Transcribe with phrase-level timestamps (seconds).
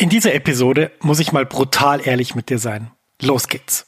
[0.00, 2.92] In dieser Episode muss ich mal brutal ehrlich mit dir sein.
[3.20, 3.87] Los geht's.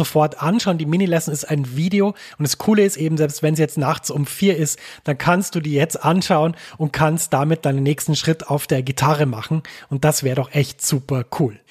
[0.00, 0.78] sofort anschauen.
[0.78, 4.10] Die Mini-Lesson ist ein Video und das Coole ist eben, selbst wenn es jetzt nachts
[4.10, 8.48] um vier ist, dann kannst du die jetzt anschauen und kannst damit deinen nächsten Schritt
[8.48, 11.60] auf der Gitarre machen und das wäre doch echt super cool.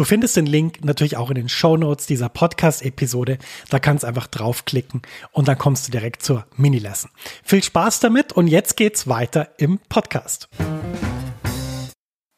[0.00, 3.36] Du findest den Link natürlich auch in den Show Notes dieser Podcast-Episode.
[3.68, 7.10] Da kannst du einfach draufklicken und dann kommst du direkt zur Mini-Lesson.
[7.44, 10.48] Viel Spaß damit und jetzt geht's weiter im Podcast.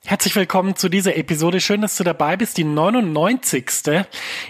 [0.04, 1.60] Herzlich willkommen zu dieser Episode.
[1.60, 2.59] Schön, dass du dabei bist.
[2.59, 3.64] Die 99.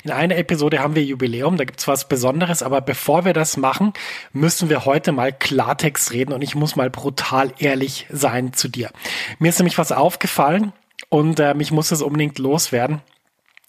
[0.05, 2.63] In einer Episode haben wir Jubiläum, da gibt's was Besonderes.
[2.63, 3.93] Aber bevor wir das machen,
[4.33, 8.89] müssen wir heute mal Klartext reden und ich muss mal brutal ehrlich sein zu dir.
[9.39, 10.73] Mir ist nämlich was aufgefallen
[11.09, 13.03] und ähm, ich muss es unbedingt loswerden.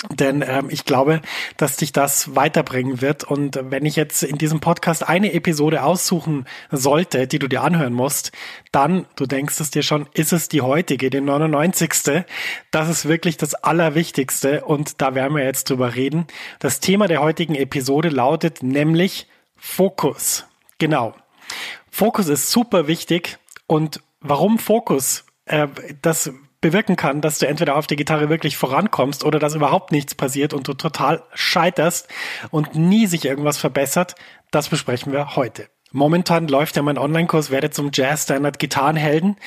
[0.10, 1.22] Denn ähm, ich glaube,
[1.56, 3.24] dass dich das weiterbringen wird.
[3.24, 7.94] Und wenn ich jetzt in diesem Podcast eine Episode aussuchen sollte, die du dir anhören
[7.94, 8.32] musst,
[8.72, 12.26] dann, du denkst es dir schon, ist es die heutige, die 99.
[12.72, 16.28] Das ist wirklich das Allerwichtigste und da werden wir jetzt drüber reden.
[16.60, 20.46] Das Thema der heutigen Episode lautet nämlich Fokus.
[20.80, 21.16] Genau.
[21.90, 25.24] Fokus ist super wichtig und warum Fokus?
[25.46, 25.68] Äh,
[26.02, 26.32] das
[26.64, 30.54] bewirken kann, dass du entweder auf der Gitarre wirklich vorankommst oder dass überhaupt nichts passiert
[30.54, 32.08] und du total scheiterst
[32.50, 34.16] und nie sich irgendwas verbessert,
[34.50, 35.68] das besprechen wir heute.
[35.92, 39.38] Momentan läuft ja mein Online-Kurs Werde zum Jazz-Standard Gitarrenhelden.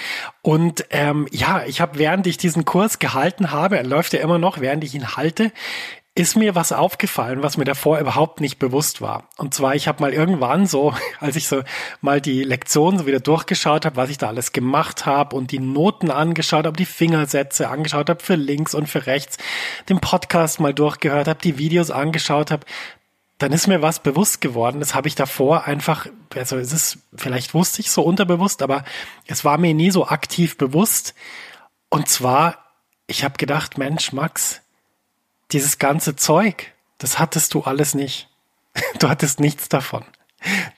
[0.42, 4.38] Und ähm, ja, ich habe, während ich diesen Kurs gehalten habe, er läuft ja immer
[4.38, 5.50] noch, während ich ihn halte,
[6.16, 9.28] ist mir was aufgefallen, was mir davor überhaupt nicht bewusst war.
[9.36, 11.62] Und zwar, ich habe mal irgendwann so, als ich so
[12.00, 15.58] mal die Lektionen so wieder durchgeschaut habe, was ich da alles gemacht habe und die
[15.58, 19.36] Noten angeschaut habe, die Fingersätze angeschaut habe für links und für rechts,
[19.90, 22.64] den Podcast mal durchgehört habe, die Videos angeschaut habe,
[23.36, 24.80] dann ist mir was bewusst geworden.
[24.80, 28.86] Das habe ich davor einfach, also es ist, vielleicht wusste ich so unterbewusst, aber
[29.26, 31.14] es war mir nie so aktiv bewusst.
[31.90, 32.56] Und zwar,
[33.06, 34.62] ich habe gedacht, Mensch, Max,
[35.52, 38.28] dieses ganze Zeug, das hattest du alles nicht.
[38.98, 40.04] Du hattest nichts davon.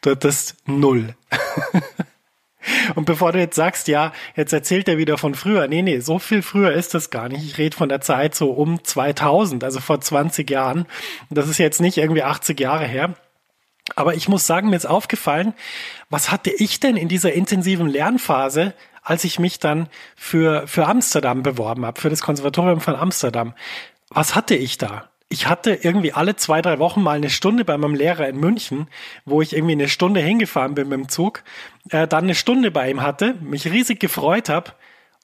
[0.02, 1.16] Du hattest null.
[2.94, 5.68] Und bevor du jetzt sagst, ja, jetzt erzählt er wieder von früher.
[5.68, 7.44] Nee, nee, so viel früher ist das gar nicht.
[7.44, 10.86] Ich rede von der Zeit so um 2000, also vor 20 Jahren.
[11.30, 13.14] Das ist jetzt nicht irgendwie 80 Jahre her.
[13.94, 15.54] Aber ich muss sagen, mir ist aufgefallen,
[16.10, 21.42] was hatte ich denn in dieser intensiven Lernphase, als ich mich dann für, für Amsterdam
[21.42, 23.54] beworben habe, für das Konservatorium von Amsterdam?
[24.10, 25.10] Was hatte ich da?
[25.30, 28.88] Ich hatte irgendwie alle zwei, drei Wochen mal eine Stunde bei meinem Lehrer in München,
[29.26, 31.42] wo ich irgendwie eine Stunde hingefahren bin mit dem Zug,
[31.90, 34.72] äh, dann eine Stunde bei ihm hatte, mich riesig gefreut habe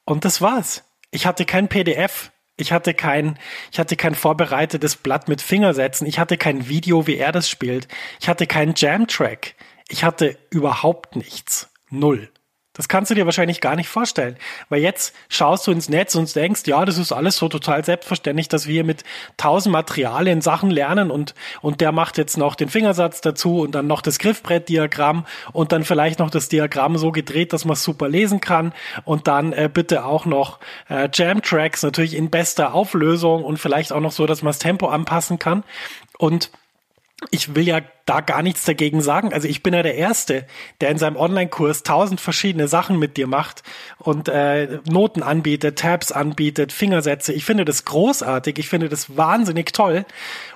[0.04, 0.84] und das war's.
[1.10, 3.38] Ich hatte kein PDF, ich hatte kein,
[3.72, 7.88] ich hatte kein vorbereitetes Blatt mit Fingersätzen, ich hatte kein Video, wie er das spielt,
[8.20, 9.54] ich hatte keinen Jam-Track,
[9.88, 11.70] ich hatte überhaupt nichts.
[11.88, 12.28] Null.
[12.74, 14.36] Das kannst du dir wahrscheinlich gar nicht vorstellen.
[14.68, 18.48] Weil jetzt schaust du ins Netz und denkst, ja, das ist alles so total selbstverständlich,
[18.48, 19.04] dass wir mit
[19.36, 23.86] tausend Materialien Sachen lernen und, und der macht jetzt noch den Fingersatz dazu und dann
[23.86, 28.08] noch das Griffbrettdiagramm und dann vielleicht noch das Diagramm so gedreht, dass man es super
[28.08, 28.72] lesen kann
[29.04, 30.58] und dann äh, bitte auch noch
[30.90, 34.88] äh, Jam-Tracks natürlich in bester Auflösung und vielleicht auch noch so, dass man das Tempo
[34.88, 35.62] anpassen kann.
[36.18, 36.50] Und
[37.30, 39.32] ich will ja da gar nichts dagegen sagen.
[39.32, 40.46] Also ich bin ja der Erste,
[40.80, 43.62] der in seinem Online-Kurs tausend verschiedene Sachen mit dir macht
[43.98, 47.32] und äh, Noten anbietet, Tabs anbietet, Fingersätze.
[47.32, 50.04] Ich finde das großartig, ich finde das wahnsinnig toll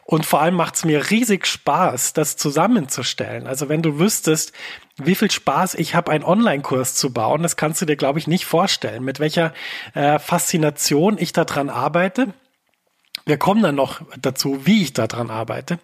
[0.04, 3.46] und vor allem macht es mir riesig Spaß, das zusammenzustellen.
[3.46, 4.52] Also wenn du wüsstest,
[4.96, 8.26] wie viel Spaß ich habe, einen Online-Kurs zu bauen, das kannst du dir, glaube ich,
[8.26, 9.54] nicht vorstellen, mit welcher
[9.94, 12.34] äh, Faszination ich daran arbeite
[13.28, 15.78] wir kommen dann noch dazu, wie ich daran arbeite.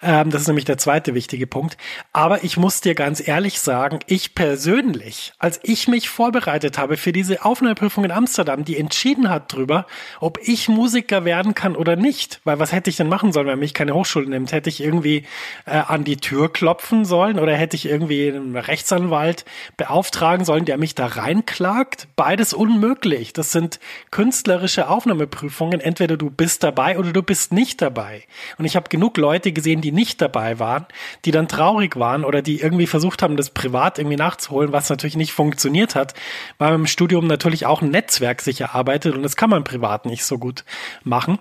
[0.00, 1.76] Ähm, das ist nämlich der zweite wichtige Punkt.
[2.12, 7.12] Aber ich muss dir ganz ehrlich sagen, ich persönlich, als ich mich vorbereitet habe für
[7.12, 9.86] diese Aufnahmeprüfung in Amsterdam, die entschieden hat darüber,
[10.20, 12.40] ob ich Musiker werden kann oder nicht.
[12.44, 14.52] Weil was hätte ich denn machen sollen, wenn mich keine Hochschule nimmt?
[14.52, 15.24] Hätte ich irgendwie
[15.66, 19.44] äh, an die Tür klopfen sollen oder hätte ich irgendwie einen Rechtsanwalt
[19.76, 22.06] beauftragen sollen, der mich da reinklagt?
[22.14, 23.32] Beides unmöglich.
[23.32, 23.80] Das sind
[24.12, 25.80] künstlerische Aufnahmeprüfungen.
[25.80, 28.24] Entweder du bist dabei dabei oder du bist nicht dabei.
[28.58, 30.86] Und ich habe genug Leute gesehen, die nicht dabei waren,
[31.24, 35.16] die dann traurig waren oder die irgendwie versucht haben, das privat irgendwie nachzuholen, was natürlich
[35.16, 36.14] nicht funktioniert hat,
[36.58, 40.06] weil man im Studium natürlich auch ein Netzwerk sich erarbeitet und das kann man privat
[40.06, 40.64] nicht so gut
[41.02, 41.38] machen.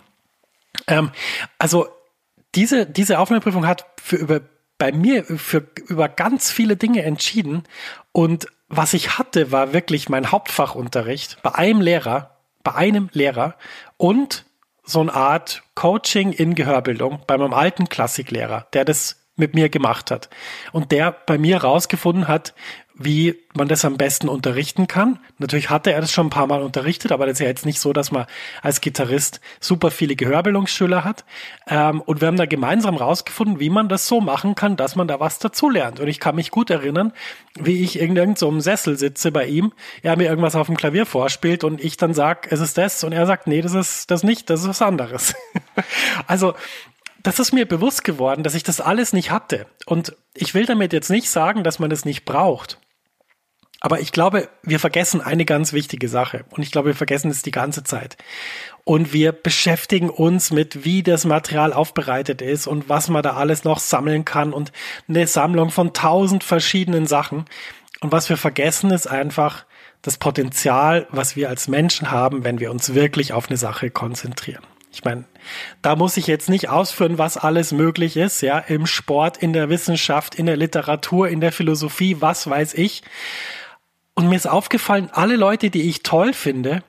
[0.87, 1.11] Ähm,
[1.59, 1.87] also
[2.55, 4.41] diese, diese Aufnahmeprüfung hat für über,
[4.77, 7.63] bei mir für über ganz viele Dinge entschieden
[8.11, 13.55] und was ich hatte, war wirklich mein Hauptfachunterricht bei einem Lehrer, bei einem Lehrer
[13.97, 14.45] und
[14.85, 20.11] so eine Art Coaching in Gehörbildung bei meinem alten Klassiklehrer, der das mit mir gemacht
[20.11, 20.29] hat
[20.71, 22.53] und der bei mir rausgefunden hat,
[22.95, 25.19] wie man das am besten unterrichten kann.
[25.39, 27.79] Natürlich hatte er das schon ein paar Mal unterrichtet, aber das ist ja jetzt nicht
[27.79, 28.27] so, dass man
[28.61, 31.25] als Gitarrist super viele Gehörbildungsschüler hat.
[31.67, 35.07] Ähm, und wir haben da gemeinsam rausgefunden, wie man das so machen kann, dass man
[35.07, 35.99] da was dazulernt.
[35.99, 37.13] Und ich kann mich gut erinnern,
[37.55, 41.07] wie ich in irgendeinem so Sessel sitze bei ihm, er mir irgendwas auf dem Klavier
[41.07, 44.23] vorspielt und ich dann sag, es ist das und er sagt, nee, das ist das
[44.23, 45.33] nicht, das ist was anderes.
[46.27, 46.53] also
[47.23, 49.65] das ist mir bewusst geworden, dass ich das alles nicht hatte.
[49.85, 52.79] Und ich will damit jetzt nicht sagen, dass man das nicht braucht.
[53.79, 56.45] Aber ich glaube, wir vergessen eine ganz wichtige Sache.
[56.51, 58.17] Und ich glaube, wir vergessen es die ganze Zeit.
[58.85, 63.65] Und wir beschäftigen uns mit, wie das Material aufbereitet ist und was man da alles
[63.65, 64.71] noch sammeln kann und
[65.09, 67.45] eine Sammlung von tausend verschiedenen Sachen.
[67.99, 69.65] Und was wir vergessen ist einfach
[70.01, 74.63] das Potenzial, was wir als Menschen haben, wenn wir uns wirklich auf eine Sache konzentrieren.
[74.93, 75.25] Ich meine,
[75.81, 79.69] da muss ich jetzt nicht ausführen, was alles möglich ist, ja, im Sport, in der
[79.69, 83.01] Wissenschaft, in der Literatur, in der Philosophie, was weiß ich.
[84.13, 86.83] Und mir ist aufgefallen, alle Leute, die ich toll finde,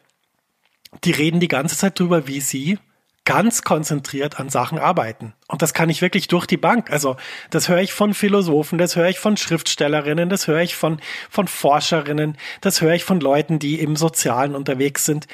[1.02, 2.78] die reden die ganze Zeit drüber, wie sie
[3.24, 5.32] ganz konzentriert an Sachen arbeiten.
[5.48, 6.90] Und das kann ich wirklich durch die Bank.
[6.90, 7.16] Also
[7.48, 11.48] das höre ich von Philosophen, das höre ich von Schriftstellerinnen, das höre ich von, von
[11.48, 15.26] Forscherinnen, das höre ich von Leuten, die im Sozialen unterwegs sind.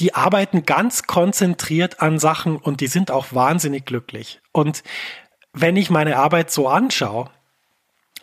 [0.00, 4.40] Die arbeiten ganz konzentriert an Sachen und die sind auch wahnsinnig glücklich.
[4.52, 4.82] Und
[5.52, 7.30] wenn ich meine Arbeit so anschaue,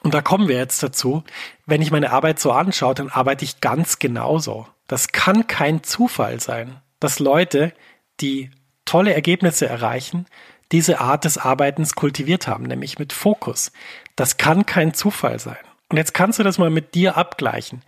[0.04, 1.24] und da kommen wir jetzt dazu.
[1.66, 4.68] Wenn ich meine Arbeit so anschaue, dann arbeite ich ganz genauso.
[4.88, 7.74] Das kann kein Zufall sein, dass Leute,
[8.22, 8.52] die
[8.86, 10.26] tolle Ergebnisse erreichen,
[10.72, 13.72] diese Art des Arbeitens kultiviert haben, nämlich mit Fokus.
[14.16, 15.58] Das kann kein Zufall sein.
[15.90, 17.84] Und jetzt kannst du das mal mit dir abgleichen.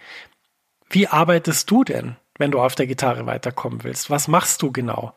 [0.90, 4.10] Wie arbeitest du denn, wenn du auf der Gitarre weiterkommen willst?
[4.10, 5.14] Was machst du genau?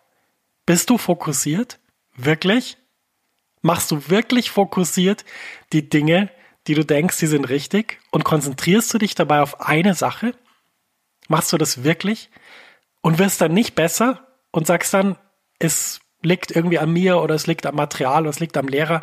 [0.67, 1.81] Bist du fokussiert?
[2.15, 2.77] Wirklich?
[3.63, 5.25] Machst du wirklich fokussiert
[5.73, 6.31] die Dinge,
[6.67, 10.35] die du denkst, die sind richtig und konzentrierst du dich dabei auf eine Sache?
[11.29, 12.29] Machst du das wirklich
[13.01, 15.17] und wirst dann nicht besser und sagst dann,
[15.59, 19.03] es liegt irgendwie an mir oder es liegt am Material oder es liegt am Lehrer?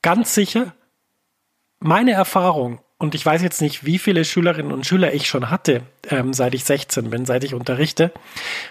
[0.00, 0.74] Ganz sicher,
[1.80, 5.82] meine Erfahrung, und ich weiß jetzt nicht, wie viele Schülerinnen und Schüler ich schon hatte,
[6.08, 8.12] ähm, seit ich 16 bin, seit ich unterrichte,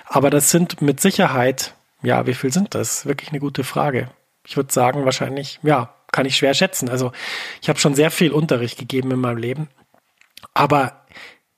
[0.05, 3.05] aber das sind mit Sicherheit, ja, wie viel sind das?
[3.05, 4.09] Wirklich eine gute Frage.
[4.45, 6.89] Ich würde sagen, wahrscheinlich, ja, kann ich schwer schätzen.
[6.89, 7.11] Also
[7.61, 9.69] ich habe schon sehr viel Unterricht gegeben in meinem Leben,
[10.53, 11.05] aber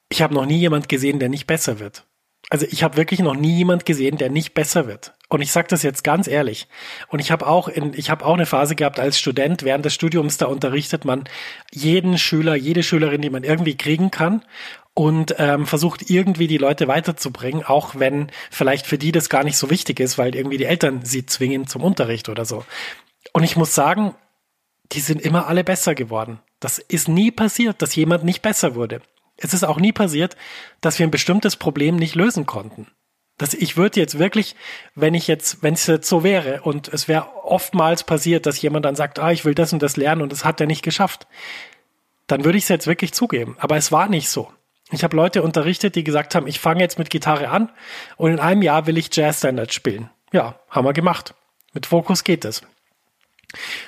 [0.10, 2.06] ich habe noch nie jemand gesehen, der nicht besser wird.
[2.50, 5.14] Also ich habe wirklich noch nie jemand gesehen, der nicht besser wird.
[5.30, 6.68] Und ich sage das jetzt ganz ehrlich.
[7.08, 9.94] Und ich habe auch in, ich habe auch eine Phase gehabt als Student während des
[9.94, 11.26] Studiums, da unterrichtet man
[11.72, 14.44] jeden Schüler, jede Schülerin, die man irgendwie kriegen kann
[14.96, 19.58] und ähm, versucht irgendwie die Leute weiterzubringen, auch wenn vielleicht für die das gar nicht
[19.58, 22.66] so wichtig ist, weil irgendwie die Eltern sie zwingen zum Unterricht oder so.
[23.32, 24.16] Und ich muss sagen,
[24.92, 26.40] die sind immer alle besser geworden.
[26.60, 29.02] Das ist nie passiert, dass jemand nicht besser wurde.
[29.38, 30.36] Es ist auch nie passiert,
[30.82, 32.88] dass wir ein bestimmtes Problem nicht lösen konnten.
[33.40, 34.56] Das, ich würde jetzt wirklich,
[34.96, 38.86] wenn ich jetzt, wenn es jetzt so wäre und es wäre oftmals passiert, dass jemand
[38.86, 41.26] dann sagt, ah, ich will das und das lernen und das hat er nicht geschafft,
[42.28, 43.56] dann würde ich es jetzt wirklich zugeben.
[43.60, 44.52] Aber es war nicht so.
[44.92, 47.72] Ich habe Leute unterrichtet, die gesagt haben, ich fange jetzt mit Gitarre an
[48.18, 50.10] und in einem Jahr will ich Jazz Standards spielen.
[50.34, 51.34] Ja, haben wir gemacht.
[51.74, 52.62] Mit Fokus geht es.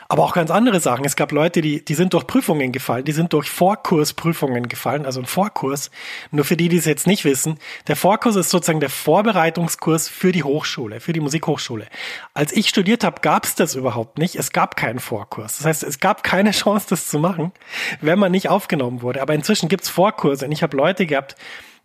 [0.08, 1.06] Aber auch ganz andere Sachen.
[1.06, 5.20] Es gab Leute, die, die sind durch Prüfungen gefallen, die sind durch Vorkursprüfungen gefallen, also
[5.20, 5.92] ein Vorkurs.
[6.32, 10.32] Nur für die, die es jetzt nicht wissen, der Vorkurs ist sozusagen der Vorbereitungskurs für
[10.32, 11.88] die Hochschule, für die Musikhochschule.
[12.34, 14.36] Als ich studiert habe, gab es das überhaupt nicht.
[14.36, 15.58] Es gab keinen Vorkurs.
[15.58, 17.52] Das heißt, es gab keine Chance, das zu machen,
[18.02, 19.22] wenn man nicht aufgenommen wurde.
[19.22, 21.36] Aber inzwischen gibt's Vorkurse und ich habe Leute gehabt,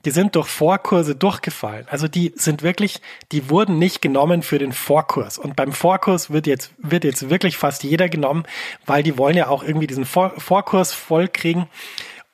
[0.06, 1.84] die sind durch Vorkurse durchgefallen.
[1.90, 3.00] Also die sind wirklich,
[3.32, 5.36] die wurden nicht genommen für den Vorkurs.
[5.36, 8.44] Und beim Vorkurs wird jetzt, wird jetzt wirklich fast jeder genommen,
[8.86, 11.68] weil die wollen ja auch irgendwie diesen Vor Vorkurs voll kriegen.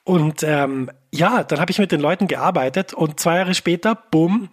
[0.05, 4.50] Und ähm, ja, dann habe ich mit den Leuten gearbeitet und zwei Jahre später, bumm,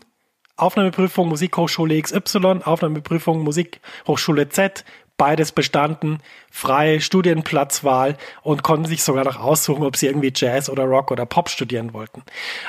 [0.56, 4.86] Aufnahmeprüfung Musikhochschule XY, Aufnahmeprüfung Musikhochschule Z,
[5.20, 10.86] beides bestanden, freie Studienplatzwahl und konnten sich sogar noch aussuchen, ob sie irgendwie Jazz oder
[10.86, 12.24] Rock oder Pop studieren wollten.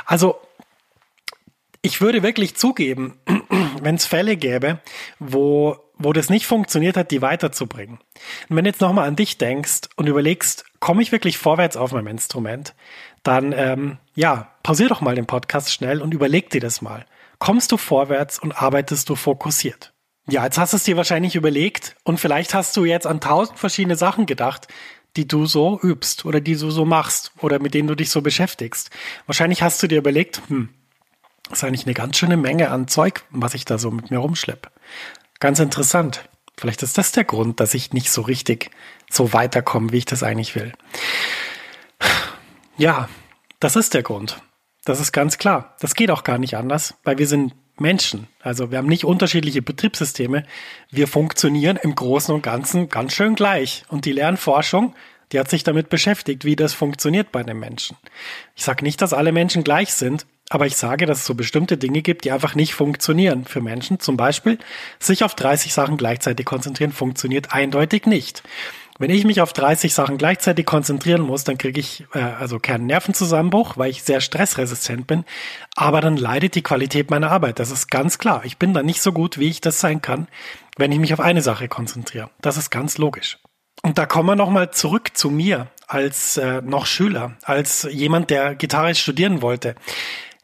[0.05, 0.39] Also
[1.81, 3.19] ich würde wirklich zugeben,
[3.83, 4.81] wenn es Fälle gäbe,
[5.19, 7.99] wo, wo das nicht funktioniert hat, die weiterzubringen.
[8.49, 12.09] Und wenn jetzt nochmal an dich denkst und überlegst, komme ich wirklich vorwärts auf meinem
[12.09, 12.75] Instrument,
[13.23, 17.07] dann ähm, ja, pausier doch mal den Podcast schnell und überleg dir das mal.
[17.39, 19.95] Kommst du vorwärts und arbeitest du fokussiert?
[20.31, 23.59] Ja, jetzt hast du es dir wahrscheinlich überlegt und vielleicht hast du jetzt an tausend
[23.59, 24.69] verschiedene Sachen gedacht,
[25.17, 28.23] die du so übst oder die du so machst oder mit denen du dich so
[28.23, 28.91] beschäftigst.
[29.27, 30.69] Wahrscheinlich hast du dir überlegt, hm,
[31.51, 34.71] ist eigentlich eine ganz schöne Menge an Zeug, was ich da so mit mir rumschleppe.
[35.41, 36.29] Ganz interessant.
[36.57, 38.71] Vielleicht ist das der Grund, dass ich nicht so richtig
[39.11, 40.73] so weiterkomme, wie ich das eigentlich will.
[42.77, 43.09] Ja,
[43.59, 44.41] das ist der Grund.
[44.85, 45.75] Das ist ganz klar.
[45.81, 48.27] Das geht auch gar nicht anders, weil wir sind Menschen.
[48.41, 50.45] Also wir haben nicht unterschiedliche Betriebssysteme.
[50.91, 53.85] Wir funktionieren im Großen und Ganzen ganz schön gleich.
[53.89, 54.95] Und die Lernforschung,
[55.33, 57.97] die hat sich damit beschäftigt, wie das funktioniert bei den Menschen.
[58.57, 61.79] Ich sage nicht, dass alle Menschen gleich sind, aber ich sage, dass es so bestimmte
[61.79, 64.01] Dinge gibt, die einfach nicht funktionieren für Menschen.
[64.01, 64.59] Zum Beispiel,
[64.99, 68.43] sich auf 30 Sachen gleichzeitig konzentrieren, funktioniert eindeutig nicht.
[69.01, 72.85] Wenn ich mich auf 30 Sachen gleichzeitig konzentrieren muss, dann kriege ich äh, also keinen
[72.85, 75.25] Nervenzusammenbruch, weil ich sehr stressresistent bin.
[75.75, 77.61] Aber dann leidet die Qualität meiner Arbeit.
[77.61, 78.43] Das ist ganz klar.
[78.45, 80.29] Ich bin da nicht so gut, wie ich das sein kann,
[80.77, 82.29] wenn ich mich auf eine Sache konzentriere.
[82.43, 83.39] Das ist ganz logisch.
[83.83, 88.55] Und da kommen wir nochmal zurück zu mir als äh, noch Schüler, als jemand, der
[88.55, 89.77] Gitarre studieren wollte.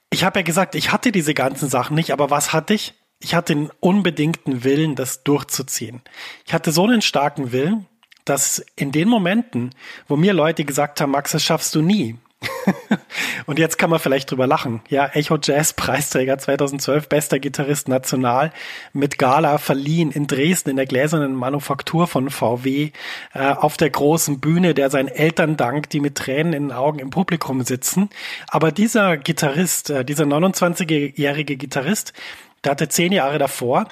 [0.09, 2.95] Ich habe ja gesagt, ich hatte diese ganzen Sachen nicht, aber was hatte ich?
[3.21, 6.01] Ich hatte den unbedingten Willen, das durchzuziehen.
[6.47, 7.87] Ich hatte so einen starken Willen,
[8.27, 9.71] dass in den Momenten,
[10.09, 12.17] wo mir Leute gesagt haben, Max, das schaffst du nie.
[13.47, 14.83] und jetzt kann man vielleicht drüber lachen.
[14.89, 18.53] Ja, Echo Jazz Preisträger 2012, bester Gitarrist national,
[18.93, 22.91] mit Gala verliehen in Dresden in der gläsernen Manufaktur von VW,
[23.33, 26.99] äh, auf der großen Bühne, der seinen Eltern dankt, die mit Tränen in den Augen
[26.99, 28.11] im Publikum sitzen.
[28.49, 32.13] Aber dieser Gitarrist, äh, dieser 29-jährige Gitarrist,
[32.65, 33.89] der hatte zehn Jahre davor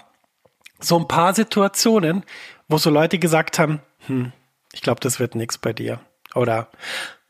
[0.80, 2.24] so ein paar Situationen,
[2.68, 4.32] wo so Leute gesagt haben, hm,
[4.72, 6.00] ich glaube, das wird nix bei dir.
[6.34, 6.68] Oder,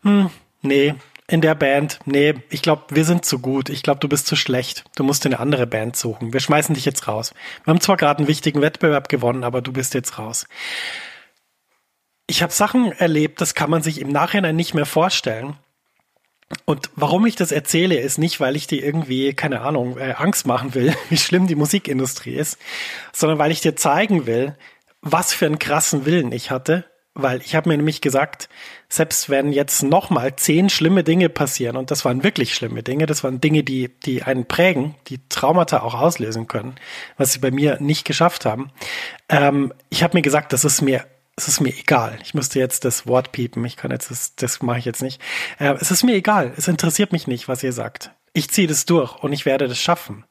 [0.02, 0.30] hm,
[0.62, 0.94] nee,
[1.26, 3.70] in der Band, nee, ich glaube, wir sind zu gut.
[3.70, 4.84] Ich glaube, du bist zu schlecht.
[4.94, 6.32] Du musst eine andere Band suchen.
[6.32, 7.32] Wir schmeißen dich jetzt raus.
[7.64, 10.46] Wir haben zwar gerade einen wichtigen Wettbewerb gewonnen, aber du bist jetzt raus.
[12.26, 15.56] Ich habe Sachen erlebt, das kann man sich im Nachhinein nicht mehr vorstellen.
[16.66, 20.46] Und warum ich das erzähle, ist nicht, weil ich dir irgendwie, keine Ahnung, äh, Angst
[20.46, 22.58] machen will, wie schlimm die Musikindustrie ist,
[23.12, 24.56] sondern weil ich dir zeigen will,
[25.04, 26.84] was für einen krassen Willen ich hatte,
[27.14, 28.49] weil ich habe mir nämlich gesagt,
[28.88, 33.23] selbst wenn jetzt nochmal zehn schlimme Dinge passieren, und das waren wirklich schlimme Dinge, das
[33.23, 36.75] waren Dinge, die, die einen prägen, die Traumata auch auslösen können,
[37.16, 38.70] was sie bei mir nicht geschafft haben.
[39.28, 41.04] Ähm, ich habe mir gesagt, das ist mir
[41.37, 42.16] es ist mir egal.
[42.23, 43.64] Ich müsste jetzt das Wort piepen.
[43.64, 45.20] Ich kann jetzt das, das mache ich jetzt nicht.
[45.58, 46.52] Äh, es ist mir egal.
[46.56, 48.12] Es interessiert mich nicht, was ihr sagt.
[48.34, 50.25] Ich ziehe das durch und ich werde das schaffen.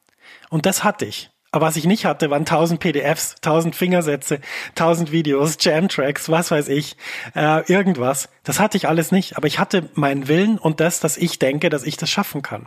[0.48, 1.30] Und das hatte ich.
[1.54, 4.40] Aber was ich nicht hatte, waren tausend PDFs, tausend Fingersätze,
[4.74, 6.96] tausend Videos, Jam-Tracks, was weiß ich,
[7.36, 8.28] äh, irgendwas.
[8.42, 9.36] Das hatte ich alles nicht.
[9.36, 12.66] Aber ich hatte meinen Willen und das, dass ich denke, dass ich das schaffen kann.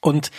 [0.00, 0.30] Und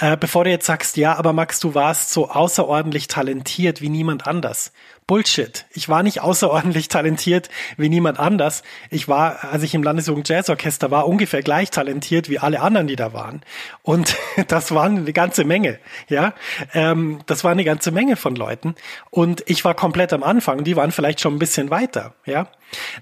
[0.00, 4.26] äh, bevor du jetzt sagst, ja, aber Max, du warst so außerordentlich talentiert wie niemand
[4.26, 4.74] anders.
[5.08, 5.64] Bullshit.
[5.72, 7.48] Ich war nicht außerordentlich talentiert
[7.78, 8.62] wie niemand anders.
[8.90, 12.94] Ich war, als ich im Landesjugend Jazzorchester war, ungefähr gleich talentiert wie alle anderen, die
[12.94, 13.42] da waren.
[13.82, 14.16] Und
[14.48, 16.34] das waren eine ganze Menge, ja.
[16.74, 18.74] Ähm, das war eine ganze Menge von Leuten.
[19.10, 20.62] Und ich war komplett am Anfang.
[20.62, 22.48] Die waren vielleicht schon ein bisschen weiter, ja.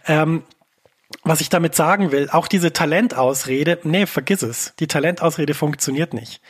[0.07, 0.45] Ähm,
[1.25, 4.75] was ich damit sagen will, auch diese Talentausrede, nee, vergiss es.
[4.79, 6.41] Die Talentausrede funktioniert nicht.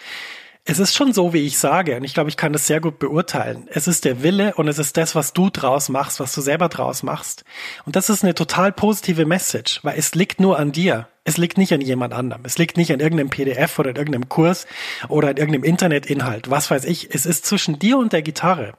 [0.69, 2.99] Es ist schon so, wie ich sage, und ich glaube, ich kann das sehr gut
[2.99, 3.69] beurteilen.
[3.71, 6.69] Es ist der Wille und es ist das, was du draus machst, was du selber
[6.69, 7.45] draus machst.
[7.85, 11.07] Und das ist eine total positive Message, weil es liegt nur an dir.
[11.23, 12.43] Es liegt nicht an jemand anderem.
[12.45, 14.67] Es liegt nicht an irgendeinem PDF oder an irgendeinem Kurs
[15.09, 16.51] oder an irgendeinem Internetinhalt.
[16.51, 17.15] Was weiß ich.
[17.15, 18.75] Es ist zwischen dir und der Gitarre.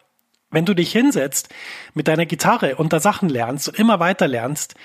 [0.50, 1.50] Wenn du dich hinsetzt
[1.94, 4.75] mit deiner Gitarre und da Sachen lernst und immer weiter lernst,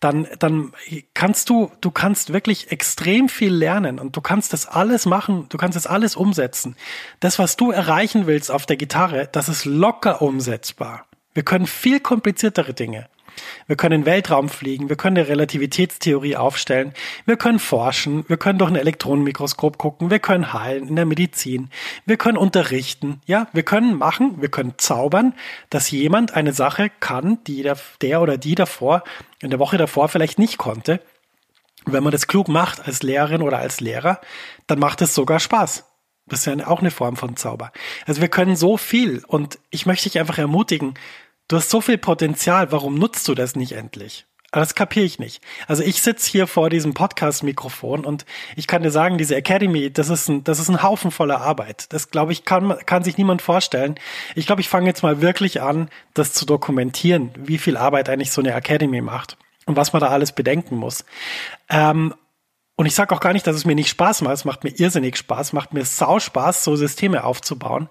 [0.00, 0.72] dann, dann
[1.14, 5.58] kannst du, du kannst wirklich extrem viel lernen und du kannst das alles machen, du
[5.58, 6.74] kannst das alles umsetzen.
[7.20, 11.06] Das, was du erreichen willst auf der Gitarre, das ist locker umsetzbar.
[11.34, 13.08] Wir können viel kompliziertere Dinge.
[13.66, 16.92] Wir können in Weltraum fliegen, wir können eine Relativitätstheorie aufstellen,
[17.26, 21.70] wir können forschen, wir können durch ein Elektronenmikroskop gucken, wir können heilen in der Medizin,
[22.06, 25.34] wir können unterrichten, ja, wir können machen, wir können zaubern,
[25.70, 29.04] dass jemand eine Sache kann, die der, der oder die davor,
[29.40, 31.00] in der Woche davor vielleicht nicht konnte.
[31.84, 34.20] Wenn man das klug macht als Lehrerin oder als Lehrer,
[34.66, 35.84] dann macht es sogar Spaß.
[36.26, 37.72] Das ist ja auch eine Form von Zauber.
[38.06, 40.94] Also wir können so viel und ich möchte dich einfach ermutigen,
[41.52, 44.24] Du hast so viel Potenzial, warum nutzt du das nicht endlich?
[44.52, 45.42] das kapiere ich nicht.
[45.66, 48.24] Also ich sitze hier vor diesem Podcast-Mikrofon und
[48.56, 51.92] ich kann dir sagen, diese Academy, das ist ein, das ist ein Haufen voller Arbeit.
[51.92, 53.96] Das glaube ich, kann, kann sich niemand vorstellen.
[54.34, 58.32] Ich glaube, ich fange jetzt mal wirklich an, das zu dokumentieren, wie viel Arbeit eigentlich
[58.32, 61.04] so eine Academy macht und was man da alles bedenken muss.
[61.68, 62.14] Ähm,
[62.74, 64.32] und ich sage auch gar nicht, dass es mir nicht Spaß macht.
[64.32, 67.88] Es macht mir irrsinnig Spaß, macht mir sau Spaß, so Systeme aufzubauen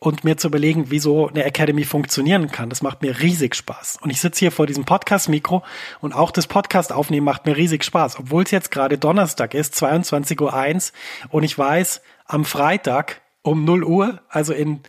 [0.00, 2.70] und mir zu überlegen, wie so eine Academy funktionieren kann.
[2.70, 3.98] Das macht mir riesig Spaß.
[4.00, 5.64] Und ich sitze hier vor diesem Podcast-Mikro
[6.00, 8.20] und auch das Podcast aufnehmen macht mir riesig Spaß.
[8.20, 13.82] Obwohl es jetzt gerade Donnerstag ist, 22.01 Uhr und ich weiß, am Freitag um 0
[13.82, 14.80] Uhr, also in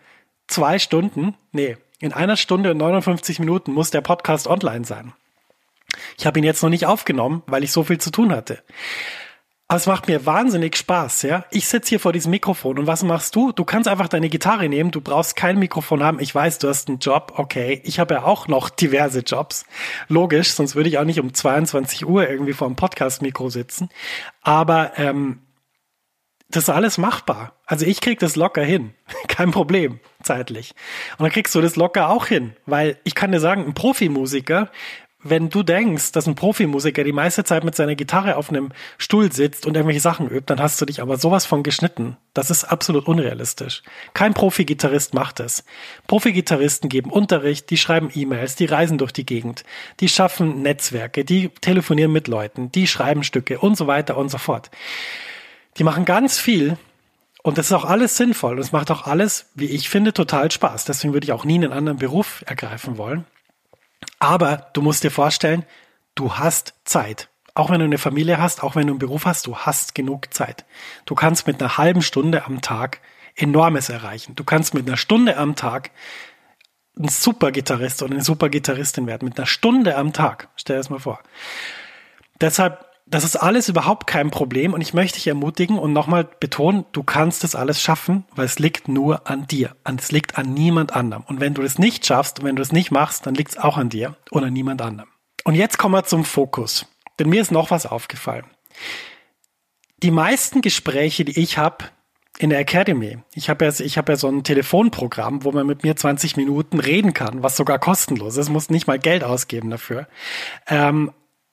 [0.48, 5.14] zwei Stunden, nee, in einer Stunde und 59 Minuten muss der Podcast online sein.
[6.18, 8.64] Ich habe ihn jetzt noch nicht aufgenommen, weil ich so viel zu tun hatte.
[9.72, 11.46] Aber es macht mir wahnsinnig Spaß, ja.
[11.50, 13.54] Ich sitze hier vor diesem Mikrofon und was machst du?
[13.54, 16.20] Du kannst einfach deine Gitarre nehmen, du brauchst kein Mikrofon haben.
[16.20, 17.80] Ich weiß, du hast einen Job, okay.
[17.86, 19.64] Ich habe ja auch noch diverse Jobs.
[20.10, 23.88] Logisch, sonst würde ich auch nicht um 22 Uhr irgendwie vor dem Podcast-Mikro sitzen.
[24.42, 25.40] Aber ähm,
[26.50, 27.54] das ist alles machbar.
[27.66, 28.94] Also ich krieg das locker hin.
[29.30, 30.76] Kein Problem, zeitlich.
[31.18, 32.58] Und dann kriegst du das locker auch hin.
[32.66, 34.70] Weil ich kann dir sagen, ein Profimusiker
[35.24, 39.32] wenn du denkst, dass ein Profimusiker die meiste Zeit mit seiner Gitarre auf einem Stuhl
[39.32, 42.18] sitzt und irgendwelche Sachen übt, dann hast du dich aber sowas von geschnitten.
[42.34, 43.84] Das ist absolut unrealistisch.
[44.14, 45.64] Kein Profi-Gitarrist macht es.
[46.08, 49.64] Profi-Gitarristen geben Unterricht, die schreiben E-Mails, die reisen durch die Gegend,
[50.00, 54.38] die schaffen Netzwerke, die telefonieren mit Leuten, die schreiben Stücke und so weiter und so
[54.38, 54.72] fort.
[55.78, 56.78] Die machen ganz viel
[57.44, 60.52] und das ist auch alles sinnvoll und es macht auch alles, wie ich finde, total
[60.52, 60.86] Spaß.
[60.86, 63.26] Deswegen würde ich auch nie einen anderen Beruf ergreifen wollen.
[64.20, 65.66] Aber du musst dir vorstellen,
[66.16, 67.30] du hast Zeit.
[67.54, 70.34] Auch wenn du eine Familie hast, auch wenn du einen Beruf hast, du hast genug
[70.34, 70.66] Zeit.
[71.06, 73.02] Du kannst mit einer halben Stunde am Tag
[73.36, 74.36] enormes erreichen.
[74.36, 75.92] Du kannst mit einer Stunde am Tag
[76.98, 79.28] ein super Gitarrist oder eine super Gitarristin werden.
[79.28, 80.50] Mit einer Stunde am Tag.
[80.56, 81.22] Stell dir das mal vor.
[82.40, 86.86] Deshalb, das ist alles überhaupt kein Problem und ich möchte dich ermutigen und nochmal betonen,
[86.94, 89.76] du kannst das alles schaffen, weil es liegt nur an dir.
[89.84, 91.24] Und es liegt an niemand anderem.
[91.28, 93.58] Und wenn du das nicht schaffst und wenn du es nicht machst, dann liegt es
[93.58, 95.10] auch an dir und an niemand anderem.
[95.44, 96.86] Und jetzt kommen wir zum Fokus.
[97.20, 98.46] Denn mir ist noch was aufgefallen.
[100.02, 101.86] Die meisten Gespräche, die ich habe
[102.40, 105.84] in der Academy, ich habe ja, ich habe ja so ein Telefonprogramm, wo man mit
[105.84, 110.08] mir 20 Minuten reden kann, was sogar kostenlos ist, muss nicht mal Geld ausgeben dafür.
[110.68, 111.12] Ähm,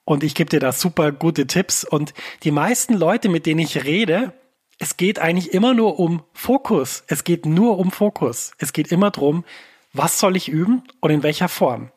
[0.09, 1.85] und ich gebe dir da super gute Tipps.
[1.85, 4.33] Und die meisten Leute, mit denen ich rede,
[4.79, 7.05] es geht eigentlich immer nur um Fokus.
[7.09, 8.53] Es geht nur um Fokus.
[8.57, 9.44] Es geht immer drum,
[9.92, 11.90] was soll ich üben und in welcher Form.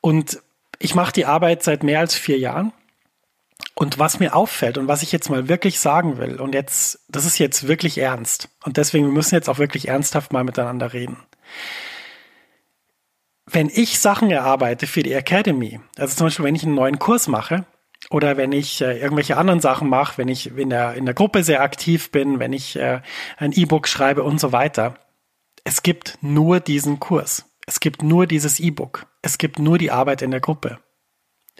[0.00, 0.42] Und
[0.80, 2.72] ich mache die Arbeit seit mehr als vier Jahren.
[3.76, 7.24] Und was mir auffällt und was ich jetzt mal wirklich sagen will, und jetzt, das
[7.24, 8.48] ist jetzt wirklich ernst.
[8.64, 11.18] Und deswegen, wir müssen jetzt auch wirklich ernsthaft mal miteinander reden
[13.50, 17.28] wenn ich Sachen erarbeite für die Academy, also zum Beispiel, wenn ich einen neuen Kurs
[17.28, 17.64] mache
[18.10, 21.42] oder wenn ich äh, irgendwelche anderen Sachen mache, wenn ich in der, in der Gruppe
[21.42, 23.00] sehr aktiv bin, wenn ich äh,
[23.36, 24.94] ein E-Book schreibe und so weiter,
[25.64, 27.44] es gibt nur diesen Kurs.
[27.66, 29.06] Es gibt nur dieses E-Book.
[29.20, 30.78] Es gibt nur die Arbeit in der Gruppe.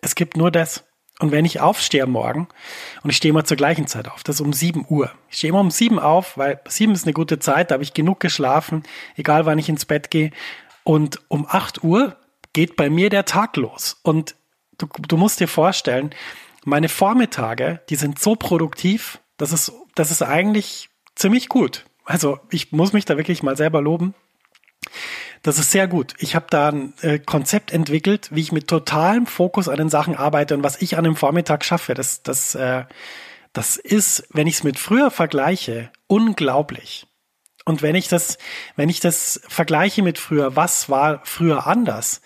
[0.01, 0.85] Es gibt nur das.
[1.21, 2.49] Und wenn ich aufstehe Morgen
[3.03, 5.11] und ich stehe immer zur gleichen Zeit auf, das ist um 7 Uhr.
[5.29, 7.93] Ich stehe immer um 7 auf, weil 7 ist eine gute Zeit, da habe ich
[7.93, 8.85] genug geschlafen,
[9.17, 10.31] egal wann ich ins Bett gehe.
[10.89, 12.17] Und um 8 Uhr
[12.55, 13.99] geht bei mir der Tag los.
[14.03, 14.37] Und
[14.79, 16.15] du, du musst dir vorstellen,
[16.65, 21.85] meine Vormittage, die sind so produktiv, das ist, das ist eigentlich ziemlich gut.
[22.07, 24.15] Also ich muss mich da wirklich mal selber loben.
[25.43, 26.15] Das ist sehr gut.
[26.21, 30.17] Ich habe da ein äh, Konzept entwickelt, wie ich mit totalem Fokus an den Sachen
[30.17, 31.93] arbeite und was ich an dem Vormittag schaffe.
[31.93, 32.87] Das, das, äh,
[33.53, 37.08] das ist, wenn ich es mit früher vergleiche, unglaublich.
[37.69, 38.39] Und wenn ich das,
[38.77, 42.23] wenn ich das vergleiche mit früher, was war früher anders?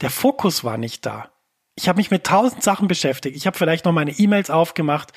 [0.00, 1.28] Der Fokus war nicht da.
[1.74, 3.36] Ich habe mich mit tausend Sachen beschäftigt.
[3.36, 5.12] Ich habe vielleicht noch meine E-Mails aufgemacht,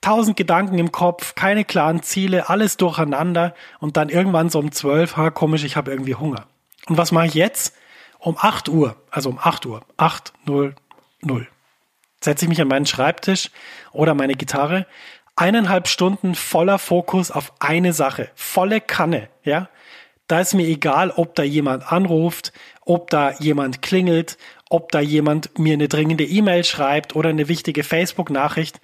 [0.00, 5.18] tausend Gedanken im Kopf, keine klaren Ziele, alles durcheinander und dann irgendwann so um zwölf,
[5.18, 6.46] ha, komisch, ich habe irgendwie Hunger.
[6.86, 7.76] Und was mache ich jetzt?
[8.18, 10.74] Um 8 Uhr, also um 8 Uhr, 8, 0,
[11.20, 11.46] 0,
[12.24, 13.50] setze ich mich an meinen Schreibtisch
[13.92, 14.86] oder meine Gitarre,
[15.38, 19.68] eineinhalb Stunden voller Fokus auf eine Sache, volle Kanne, ja.
[20.26, 22.52] Da ist mir egal, ob da jemand anruft,
[22.84, 24.36] ob da jemand klingelt,
[24.68, 28.78] ob da jemand mir eine dringende E-Mail schreibt oder eine wichtige Facebook-Nachricht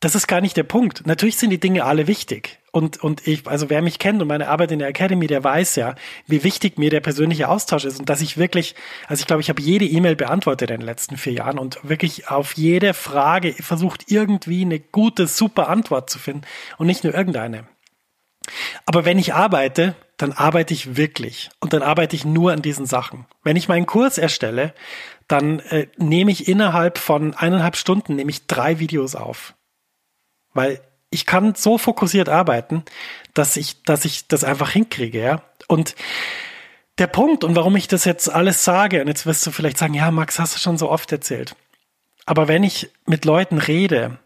[0.00, 1.06] das ist gar nicht der Punkt.
[1.06, 2.58] Natürlich sind die Dinge alle wichtig.
[2.70, 5.76] Und, und ich, also wer mich kennt und meine Arbeit in der Academy, der weiß
[5.76, 5.94] ja,
[6.26, 8.74] wie wichtig mir der persönliche Austausch ist und dass ich wirklich,
[9.08, 12.28] also ich glaube, ich habe jede E-Mail beantwortet in den letzten vier Jahren und wirklich
[12.28, 16.42] auf jede Frage versucht irgendwie eine gute, super Antwort zu finden
[16.76, 17.66] und nicht nur irgendeine.
[18.84, 22.84] Aber wenn ich arbeite, dann arbeite ich wirklich und dann arbeite ich nur an diesen
[22.84, 23.24] Sachen.
[23.42, 24.74] Wenn ich meinen Kurs erstelle,
[25.28, 29.55] dann äh, nehme ich innerhalb von eineinhalb Stunden nehme ich drei Videos auf
[30.56, 32.84] weil ich kann so fokussiert arbeiten,
[33.34, 35.42] dass ich, dass ich das einfach hinkriege, ja.
[35.68, 35.94] Und
[36.98, 39.94] der Punkt und warum ich das jetzt alles sage, und jetzt wirst du vielleicht sagen,
[39.94, 41.54] ja, Max, hast du schon so oft erzählt.
[42.24, 44.18] Aber wenn ich mit Leuten rede,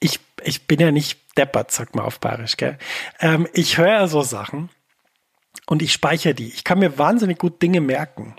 [0.00, 2.78] ich, ich bin ja nicht deppert, sag mal auf Bayerisch, gell?
[3.20, 4.70] Ähm, ich höre so Sachen
[5.66, 6.48] und ich speichere die.
[6.48, 8.34] Ich kann mir wahnsinnig gut Dinge merken.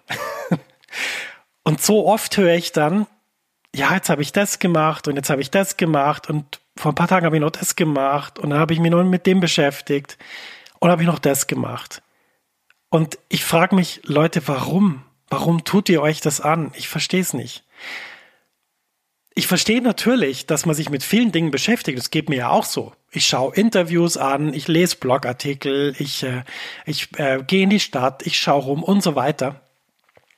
[1.63, 3.07] und so oft höre ich dann,
[3.73, 6.95] ja, jetzt habe ich das gemacht und jetzt habe ich das gemacht und vor ein
[6.95, 9.39] paar Tagen habe ich noch das gemacht und dann habe ich mich noch mit dem
[9.39, 10.17] beschäftigt
[10.79, 12.01] und habe ich noch das gemacht.
[12.89, 15.03] Und ich frage mich, Leute, warum?
[15.29, 16.71] Warum tut ihr euch das an?
[16.75, 17.63] Ich verstehe es nicht.
[19.35, 21.97] Ich verstehe natürlich, dass man sich mit vielen Dingen beschäftigt.
[21.97, 22.93] Das geht mir ja auch so.
[23.09, 26.43] Ich schaue Interviews an, ich lese Blogartikel, ich, äh,
[26.85, 29.62] ich äh, gehe in die Stadt, ich schaue rum und so weiter.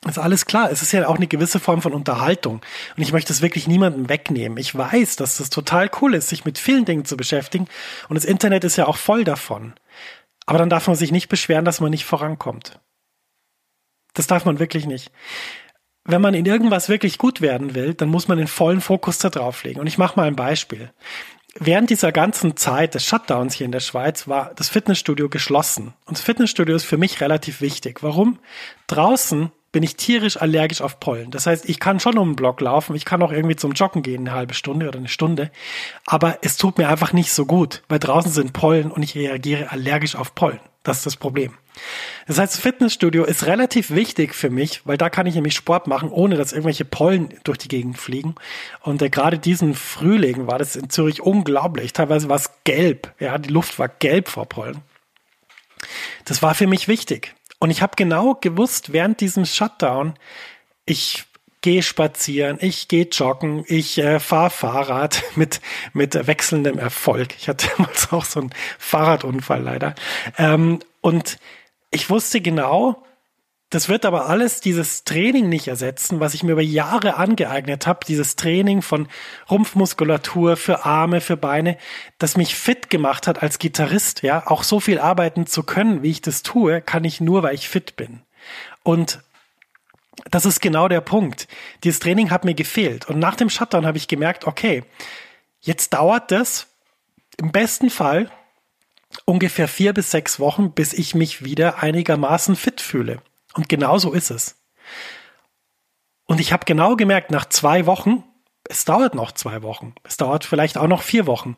[0.08, 0.72] Ist alles klar.
[0.72, 2.62] Es ist ja auch eine gewisse Form von Unterhaltung.
[2.96, 4.58] Und ich möchte es wirklich niemandem wegnehmen.
[4.58, 7.68] Ich weiß, dass das total cool ist, sich mit vielen Dingen zu beschäftigen.
[8.08, 9.74] Und das Internet ist ja auch voll davon.
[10.46, 12.80] Aber dann darf man sich nicht beschweren, dass man nicht vorankommt.
[14.14, 15.12] Das darf man wirklich nicht.
[16.04, 19.32] Wenn man in irgendwas wirklich gut werden will, dann muss man den vollen Fokus da
[19.32, 19.82] drauflegen.
[19.82, 20.92] Und ich mache mal ein Beispiel.
[21.58, 25.94] Während dieser ganzen Zeit des Shutdowns hier in der Schweiz war das Fitnessstudio geschlossen.
[26.06, 28.04] Und das Fitnessstudio ist für mich relativ wichtig.
[28.04, 28.40] Warum?
[28.88, 31.32] Draußen bin ich tierisch allergisch auf Pollen.
[31.32, 34.04] Das heißt, ich kann schon um den Block laufen, ich kann auch irgendwie zum Joggen
[34.04, 35.52] gehen, eine halbe Stunde oder eine Stunde,
[36.06, 39.74] aber es tut mir einfach nicht so gut, weil draußen sind Pollen und ich reagiere
[39.74, 40.62] allergisch auf Pollen.
[40.84, 41.56] Das ist das Problem.
[42.26, 46.08] Das heißt, Fitnessstudio ist relativ wichtig für mich, weil da kann ich nämlich Sport machen,
[46.08, 48.36] ohne dass irgendwelche Pollen durch die Gegend fliegen.
[48.80, 51.92] Und äh, gerade diesen Frühling war das in Zürich unglaublich.
[51.92, 53.14] Teilweise war es gelb.
[53.20, 54.84] Ja, die Luft war gelb vor Pollen.
[56.24, 57.36] Das war für mich wichtig.
[57.60, 60.16] Und ich habe genau gewusst, während diesem Shutdown,
[60.86, 61.26] ich
[61.62, 65.62] gehe spazieren, ich gehe joggen, ich äh, fahre Fahrrad mit,
[65.94, 67.36] mit wechselndem Erfolg.
[67.40, 69.96] Ich hatte damals auch so einen Fahrradunfall leider.
[70.38, 71.40] Ähm, und
[71.90, 73.04] ich wusste genau,
[73.70, 78.06] das wird aber alles dieses Training nicht ersetzen, was ich mir über Jahre angeeignet habe,
[78.08, 79.08] dieses Training von
[79.50, 81.78] Rumpfmuskulatur für Arme, für Beine,
[82.20, 86.12] das mich fit gemacht hat als Gitarrist, ja, auch so viel arbeiten zu können, wie
[86.12, 88.22] ich das tue, kann ich nur, weil ich fit bin.
[88.84, 89.20] Und
[90.30, 91.48] das ist genau der Punkt.
[91.84, 93.10] Dieses Training hat mir gefehlt.
[93.10, 94.84] Und nach dem Shutdown habe ich gemerkt, okay,
[95.60, 96.68] jetzt dauert das
[97.38, 98.32] im besten Fall
[99.26, 103.22] ungefähr vier bis sechs Wochen, bis ich mich wieder einigermaßen fit fühle.
[103.56, 104.62] Und genau so ist es.
[106.26, 108.24] Und ich habe genau gemerkt, nach zwei Wochen,
[108.68, 111.56] es dauert noch zwei Wochen, es dauert vielleicht auch noch vier Wochen,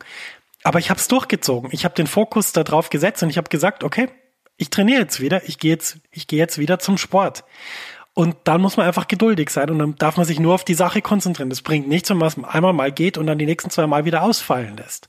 [0.62, 1.70] aber ich habe es durchgezogen.
[1.72, 4.08] Ich habe den Fokus darauf gesetzt und ich habe gesagt, okay,
[4.56, 7.44] ich trainiere jetzt wieder, ich gehe jetzt, ich gehe jetzt wieder zum Sport.
[8.12, 10.74] Und dann muss man einfach geduldig sein und dann darf man sich nur auf die
[10.74, 11.50] Sache konzentrieren.
[11.50, 14.04] Das bringt nichts, wenn man es einmal mal geht und dann die nächsten zwei Mal
[14.04, 15.08] wieder ausfallen lässt.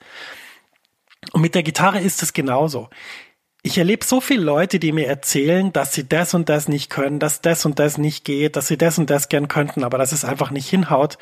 [1.34, 2.90] Und mit der Gitarre ist es genauso
[3.62, 7.20] ich erlebe so viele Leute, die mir erzählen, dass sie das und das nicht können,
[7.20, 10.12] dass das und das nicht geht, dass sie das und das gern könnten, aber dass
[10.12, 11.18] es einfach nicht hinhaut.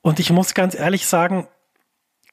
[0.00, 1.46] Und ich muss ganz ehrlich sagen,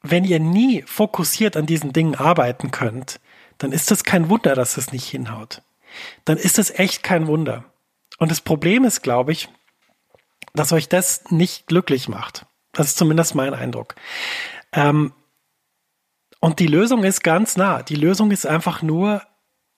[0.01, 3.19] wenn ihr nie fokussiert an diesen Dingen arbeiten könnt,
[3.57, 5.61] dann ist es kein Wunder, dass es nicht hinhaut.
[6.23, 7.65] Dann ist es echt kein Wunder.
[8.17, 9.49] Und das Problem ist, glaube ich,
[10.53, 12.45] dass euch das nicht glücklich macht.
[12.71, 13.95] Das ist zumindest mein Eindruck.
[14.71, 15.13] Ähm,
[16.39, 17.83] und die Lösung ist ganz nah.
[17.83, 19.21] Die Lösung ist einfach nur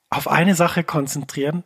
[0.09, 1.63] auf eine Sache konzentrieren,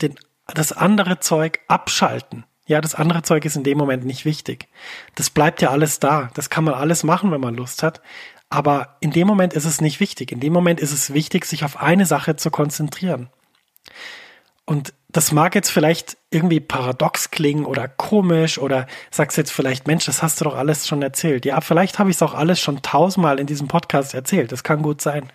[0.00, 0.14] den,
[0.46, 2.44] das andere Zeug abschalten.
[2.66, 4.68] Ja, das andere Zeug ist in dem Moment nicht wichtig.
[5.14, 6.30] Das bleibt ja alles da.
[6.34, 8.02] Das kann man alles machen, wenn man Lust hat.
[8.50, 10.32] Aber in dem Moment ist es nicht wichtig.
[10.32, 13.30] In dem Moment ist es wichtig, sich auf eine Sache zu konzentrieren.
[14.64, 20.04] Und das mag jetzt vielleicht irgendwie paradox klingen oder komisch oder sagst jetzt vielleicht, Mensch,
[20.04, 21.46] das hast du doch alles schon erzählt.
[21.46, 24.52] Ja, vielleicht habe ich es auch alles schon tausendmal in diesem Podcast erzählt.
[24.52, 25.32] Das kann gut sein.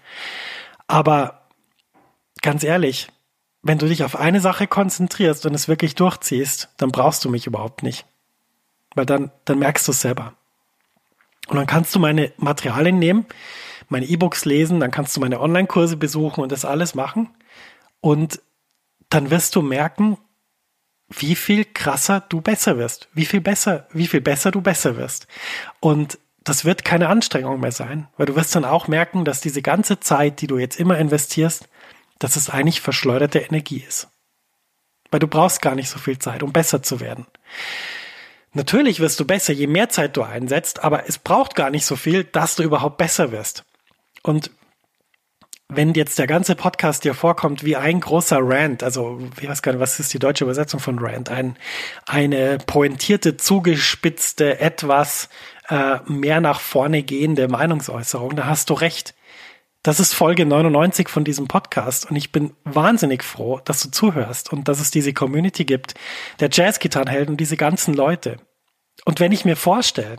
[0.86, 1.42] Aber
[2.44, 3.08] ganz ehrlich,
[3.64, 7.48] wenn du dich auf eine Sache konzentrierst und es wirklich durchziehst, dann brauchst du mich
[7.48, 8.06] überhaupt nicht.
[8.94, 10.34] Weil dann, dann merkst du es selber.
[11.48, 13.26] Und dann kannst du meine Materialien nehmen,
[13.90, 17.30] meine E-Books lesen, dann kannst du meine Online-Kurse besuchen und das alles machen.
[18.02, 18.40] Und
[19.14, 20.18] dann wirst du merken,
[21.10, 25.28] wie viel krasser du besser wirst, wie viel besser, wie viel besser du besser wirst.
[25.80, 29.62] Und das wird keine Anstrengung mehr sein, weil du wirst dann auch merken, dass diese
[29.62, 31.70] ganze Zeit, die du jetzt immer investierst,
[32.18, 34.08] dass es eigentlich verschleuderte Energie ist.
[35.12, 37.28] Weil du brauchst gar nicht so viel Zeit, um besser zu werden.
[38.54, 41.96] Natürlich wirst du besser, je mehr Zeit du einsetzt, aber es braucht gar nicht so
[41.96, 43.64] viel, dass du überhaupt besser wirst.
[44.24, 44.50] Und
[45.76, 49.74] wenn jetzt der ganze Podcast dir vorkommt wie ein großer Rant, also ich weiß gar
[49.74, 51.58] nicht, was ist die deutsche Übersetzung von Rant, ein,
[52.06, 55.30] eine pointierte, zugespitzte, etwas
[55.70, 59.16] äh, mehr nach vorne gehende Meinungsäußerung, da hast du recht.
[59.82, 64.54] Das ist Folge 99 von diesem Podcast und ich bin wahnsinnig froh, dass du zuhörst
[64.54, 65.96] und dass es diese Community gibt,
[66.40, 68.38] der Jazzgitarrenhelden und diese ganzen Leute.
[69.04, 70.18] Und wenn ich mir vorstelle,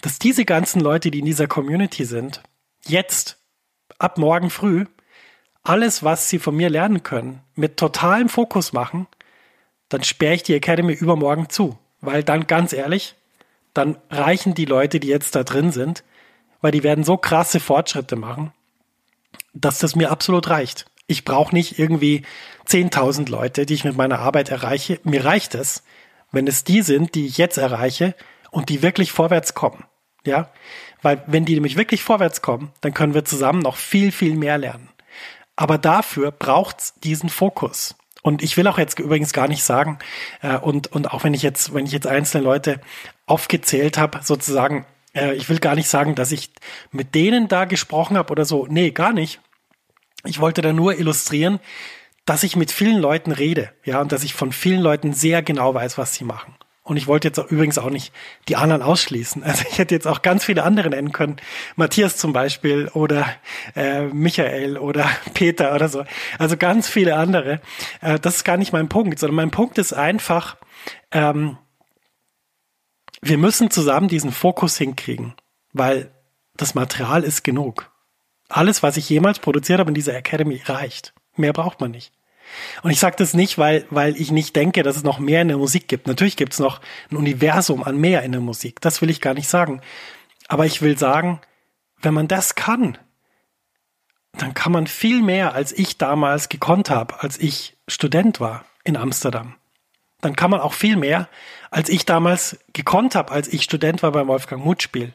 [0.00, 2.42] dass diese ganzen Leute, die in dieser Community sind,
[2.86, 3.39] jetzt
[3.98, 4.86] ab morgen früh
[5.62, 9.06] alles, was sie von mir lernen können, mit totalem Fokus machen,
[9.88, 11.78] dann sperre ich die Academy übermorgen zu.
[12.00, 13.16] Weil dann, ganz ehrlich,
[13.74, 16.02] dann reichen die Leute, die jetzt da drin sind,
[16.60, 18.52] weil die werden so krasse Fortschritte machen,
[19.52, 20.86] dass das mir absolut reicht.
[21.06, 22.22] Ich brauche nicht irgendwie
[22.66, 25.00] 10.000 Leute, die ich mit meiner Arbeit erreiche.
[25.02, 25.82] Mir reicht es,
[26.30, 28.14] wenn es die sind, die ich jetzt erreiche
[28.50, 29.84] und die wirklich vorwärts kommen.
[30.24, 30.50] Ja,
[31.02, 34.58] weil wenn die nämlich wirklich vorwärts kommen, dann können wir zusammen noch viel, viel mehr
[34.58, 34.88] lernen.
[35.56, 37.94] Aber dafür braucht's diesen Fokus.
[38.22, 39.98] Und ich will auch jetzt übrigens gar nicht sagen,
[40.42, 42.80] äh, und, und auch wenn ich jetzt, wenn ich jetzt einzelne Leute
[43.26, 44.84] aufgezählt habe, sozusagen,
[45.14, 46.50] äh, ich will gar nicht sagen, dass ich
[46.90, 48.66] mit denen da gesprochen habe oder so.
[48.68, 49.40] Nee, gar nicht.
[50.24, 51.60] Ich wollte da nur illustrieren,
[52.26, 55.74] dass ich mit vielen Leuten rede, ja, und dass ich von vielen Leuten sehr genau
[55.74, 56.54] weiß, was sie machen.
[56.90, 58.12] Und ich wollte jetzt auch, übrigens auch nicht
[58.48, 59.44] die anderen ausschließen.
[59.44, 61.36] Also ich hätte jetzt auch ganz viele andere nennen können.
[61.76, 63.28] Matthias zum Beispiel oder
[63.76, 66.04] äh, Michael oder Peter oder so.
[66.40, 67.60] Also ganz viele andere.
[68.00, 70.56] Äh, das ist gar nicht mein Punkt, sondern mein Punkt ist einfach,
[71.12, 71.58] ähm,
[73.22, 75.34] wir müssen zusammen diesen Fokus hinkriegen,
[75.72, 76.10] weil
[76.56, 77.92] das Material ist genug.
[78.48, 81.14] Alles, was ich jemals produziert habe in dieser Academy, reicht.
[81.36, 82.12] Mehr braucht man nicht.
[82.82, 85.48] Und ich sage das nicht, weil, weil ich nicht denke, dass es noch mehr in
[85.48, 86.06] der Musik gibt.
[86.06, 88.80] Natürlich gibt es noch ein Universum an mehr in der Musik.
[88.80, 89.80] Das will ich gar nicht sagen.
[90.48, 91.40] Aber ich will sagen,
[92.02, 92.98] wenn man das kann,
[94.32, 98.96] dann kann man viel mehr, als ich damals gekonnt habe, als ich Student war in
[98.96, 99.56] Amsterdam.
[100.20, 101.28] Dann kann man auch viel mehr,
[101.70, 105.14] als ich damals gekonnt habe, als ich Student war beim Wolfgang Mutspiel.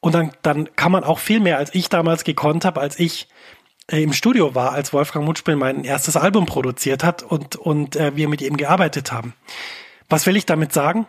[0.00, 3.28] Und dann, dann kann man auch viel mehr, als ich damals gekonnt habe, als ich
[3.98, 8.28] im Studio war, als Wolfgang Mutspiel mein erstes Album produziert hat und, und äh, wir
[8.28, 9.34] mit ihm gearbeitet haben.
[10.08, 11.06] Was will ich damit sagen?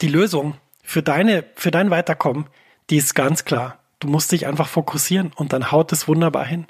[0.00, 2.46] Die Lösung für deine, für dein Weiterkommen,
[2.90, 3.78] die ist ganz klar.
[4.00, 6.66] Du musst dich einfach fokussieren und dann haut es wunderbar hin.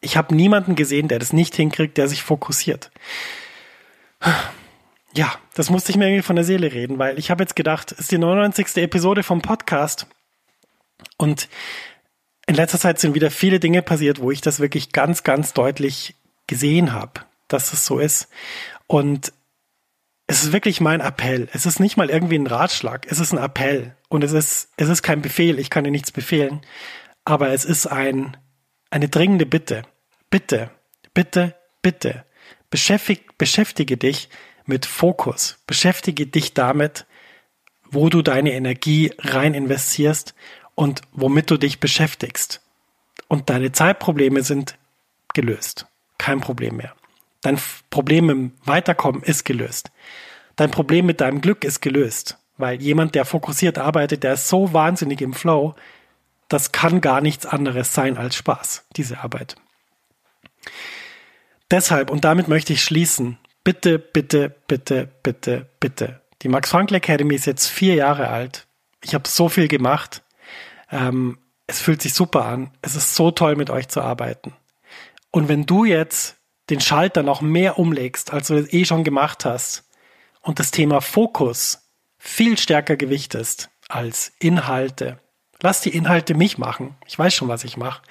[0.00, 2.90] Ich habe niemanden gesehen, der das nicht hinkriegt, der sich fokussiert.
[5.14, 7.92] Ja, das musste ich mir irgendwie von der Seele reden, weil ich habe jetzt gedacht,
[7.92, 8.78] es ist die 99.
[8.78, 10.06] Episode vom Podcast
[11.18, 11.48] und
[12.46, 16.16] in letzter Zeit sind wieder viele Dinge passiert, wo ich das wirklich ganz, ganz deutlich
[16.46, 18.28] gesehen habe, dass es so ist.
[18.86, 19.32] Und
[20.26, 21.48] es ist wirklich mein Appell.
[21.52, 23.06] Es ist nicht mal irgendwie ein Ratschlag.
[23.08, 23.94] Es ist ein Appell.
[24.08, 25.58] Und es ist, es ist kein Befehl.
[25.58, 26.62] Ich kann dir nichts befehlen.
[27.24, 28.36] Aber es ist ein,
[28.90, 29.82] eine dringende Bitte.
[30.30, 30.70] Bitte,
[31.14, 32.24] bitte, bitte.
[32.70, 34.30] Beschäftige, beschäftige dich
[34.64, 35.58] mit Fokus.
[35.66, 37.06] Beschäftige dich damit,
[37.90, 40.34] wo du deine Energie rein investierst
[40.82, 42.60] und womit du dich beschäftigst.
[43.28, 44.76] Und deine Zeitprobleme sind
[45.32, 45.86] gelöst.
[46.18, 46.94] Kein Problem mehr.
[47.40, 49.92] Dein Problem im Weiterkommen ist gelöst.
[50.56, 52.36] Dein Problem mit deinem Glück ist gelöst.
[52.56, 55.76] Weil jemand, der fokussiert arbeitet, der ist so wahnsinnig im Flow,
[56.48, 59.54] das kann gar nichts anderes sein als Spaß, diese Arbeit.
[61.70, 66.20] Deshalb, und damit möchte ich schließen, bitte, bitte, bitte, bitte, bitte.
[66.42, 68.66] Die Max Frankl Academy ist jetzt vier Jahre alt.
[69.00, 70.22] Ich habe so viel gemacht.
[70.92, 72.70] Ähm, es fühlt sich super an.
[72.82, 74.52] Es ist so toll, mit euch zu arbeiten.
[75.30, 76.36] Und wenn du jetzt
[76.70, 79.88] den Schalter noch mehr umlegst, als du das eh schon gemacht hast,
[80.42, 85.18] und das Thema Fokus viel stärker gewichtest als Inhalte,
[85.62, 86.96] lass die Inhalte mich machen.
[87.06, 88.02] Ich weiß schon, was ich mache.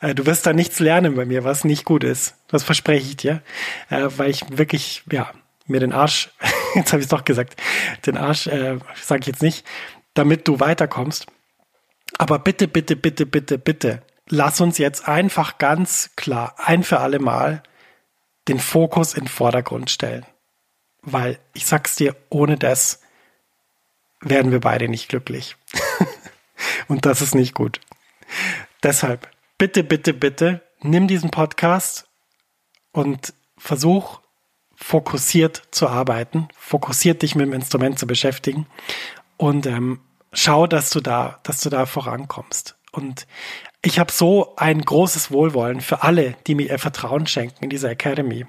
[0.00, 2.36] Äh, du wirst da nichts lernen bei mir, was nicht gut ist.
[2.48, 3.42] Das verspreche ich dir,
[3.90, 5.30] äh, weil ich wirklich, ja,
[5.66, 6.30] mir den Arsch,
[6.74, 7.60] jetzt habe ich es doch gesagt,
[8.06, 9.64] den Arsch, äh, sage ich jetzt nicht,
[10.14, 11.26] damit du weiterkommst.
[12.18, 17.18] Aber bitte, bitte, bitte, bitte, bitte, lass uns jetzt einfach ganz klar, ein für alle
[17.18, 17.62] Mal,
[18.48, 20.26] den Fokus in den Vordergrund stellen.
[21.02, 23.00] Weil ich sag's dir, ohne das
[24.20, 25.56] werden wir beide nicht glücklich.
[26.88, 27.80] Und das ist nicht gut.
[28.82, 32.06] Deshalb, bitte, bitte, bitte, nimm diesen Podcast
[32.92, 34.20] und versuch
[34.76, 38.66] fokussiert zu arbeiten, fokussiert dich mit dem Instrument zu beschäftigen
[39.36, 40.00] und ähm,
[40.34, 42.76] schau, dass du da, dass du da vorankommst.
[42.92, 43.26] Und
[43.82, 47.90] ich habe so ein großes Wohlwollen für alle, die mir ihr Vertrauen schenken in dieser
[47.90, 48.46] Academy.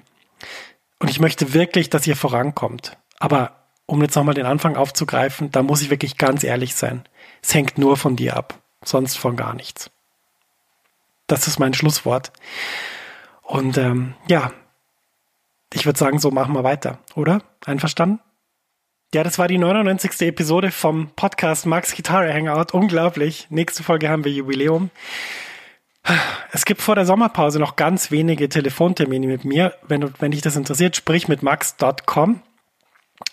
[0.98, 2.96] Und ich möchte wirklich, dass ihr vorankommt.
[3.18, 7.04] Aber um jetzt nochmal den Anfang aufzugreifen, da muss ich wirklich ganz ehrlich sein.
[7.42, 9.90] Es hängt nur von dir ab, sonst von gar nichts.
[11.26, 12.32] Das ist mein Schlusswort.
[13.42, 14.52] Und ähm, ja,
[15.72, 17.42] ich würde sagen, so machen wir weiter, oder?
[17.64, 18.20] Einverstanden?
[19.14, 20.22] Ja, das war die 99.
[20.22, 22.72] Episode vom Podcast Max Gitarre Hangout.
[22.72, 23.46] Unglaublich.
[23.50, 24.90] Nächste Folge haben wir Jubiläum.
[26.52, 29.74] Es gibt vor der Sommerpause noch ganz wenige Telefontermine mit mir.
[29.86, 32.42] Wenn, wenn dich das interessiert, sprich mit max.com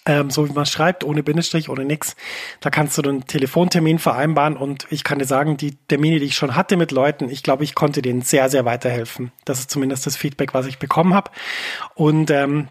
[0.05, 2.15] ähm, so wie man schreibt, ohne Bindestrich, ohne nix.
[2.59, 6.35] Da kannst du einen Telefontermin vereinbaren und ich kann dir sagen, die Termine, die ich
[6.35, 9.31] schon hatte mit Leuten, ich glaube, ich konnte denen sehr, sehr weiterhelfen.
[9.45, 11.31] Das ist zumindest das Feedback, was ich bekommen habe.
[11.95, 12.67] Und ähm,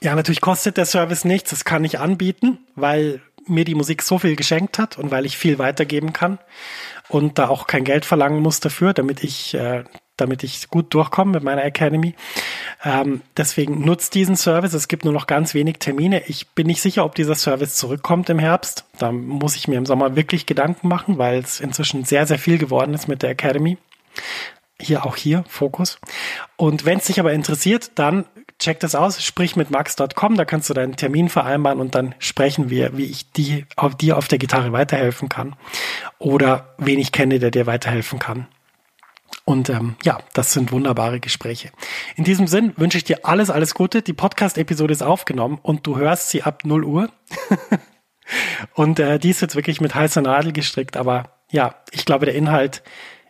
[0.00, 4.18] ja, natürlich kostet der Service nichts, das kann ich anbieten, weil mir die Musik so
[4.18, 6.38] viel geschenkt hat und weil ich viel weitergeben kann
[7.08, 9.84] und da auch kein Geld verlangen muss dafür, damit ich äh,
[10.16, 12.14] damit ich gut durchkomme mit meiner Academy.
[12.84, 14.74] Ähm, deswegen nutzt diesen Service.
[14.74, 16.22] Es gibt nur noch ganz wenig Termine.
[16.26, 18.84] Ich bin nicht sicher, ob dieser Service zurückkommt im Herbst.
[18.98, 22.58] Da muss ich mir im Sommer wirklich Gedanken machen, weil es inzwischen sehr, sehr viel
[22.58, 23.78] geworden ist mit der Academy.
[24.80, 25.98] Hier auch hier, Fokus.
[26.56, 28.26] Und wenn es dich aber interessiert, dann
[28.62, 32.70] check das aus, sprich mit max.com, da kannst du deinen Termin vereinbaren und dann sprechen
[32.70, 35.56] wir, wie ich die, auf dir auf der Gitarre weiterhelfen kann
[36.18, 38.46] oder wen ich kenne, der dir weiterhelfen kann.
[39.44, 41.70] Und ähm, ja, das sind wunderbare Gespräche.
[42.16, 44.02] In diesem Sinn wünsche ich dir alles, alles Gute.
[44.02, 47.08] Die Podcast-Episode ist aufgenommen und du hörst sie ab 0 Uhr.
[48.74, 50.96] und äh, die ist jetzt wirklich mit heißer Nadel gestrickt.
[50.96, 52.82] Aber ja, ich glaube, der Inhalt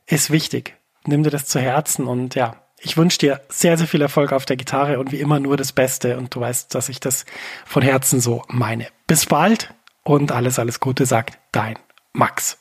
[0.07, 0.77] ist wichtig.
[1.07, 4.45] Nimm dir das zu Herzen und ja, ich wünsche dir sehr, sehr viel Erfolg auf
[4.45, 6.19] der Gitarre und wie immer nur das Beste.
[6.19, 7.25] Und du weißt, dass ich das
[7.65, 8.89] von Herzen so meine.
[9.07, 11.79] Bis bald und alles, alles Gute sagt dein
[12.13, 12.59] Max.